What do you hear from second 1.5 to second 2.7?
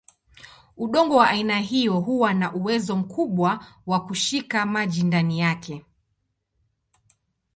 hiyo huwa na